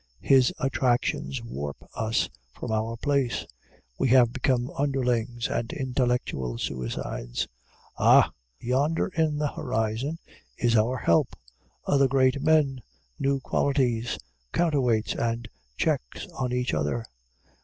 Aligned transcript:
His 0.23 0.51
attractions 0.57 1.43
warp 1.43 1.85
us 1.93 2.27
from 2.55 2.71
our 2.71 2.97
place. 2.97 3.45
We 3.99 4.07
have 4.07 4.33
become 4.33 4.71
underlings 4.75 5.47
and 5.47 5.71
intellectual 5.71 6.57
suicides. 6.57 7.47
Ah! 7.99 8.31
yonder 8.57 9.09
in 9.09 9.37
the 9.37 9.49
horizon 9.51 10.17
is 10.57 10.75
our 10.75 10.97
help: 10.97 11.35
other 11.85 12.07
great 12.07 12.41
men, 12.41 12.81
new 13.19 13.39
qualities, 13.41 14.17
counterweights 14.51 15.13
and 15.13 15.47
checks 15.77 16.25
on 16.33 16.51
each 16.51 16.73
other. 16.73 17.05